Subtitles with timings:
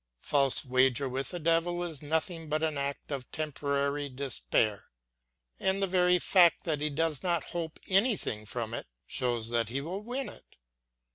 [0.23, 4.85] Faust's wager with the devil is nothing but an act of temporary despair,
[5.59, 9.79] and the very fact that he does not hope anything from it shows that he
[9.79, 10.55] will win it.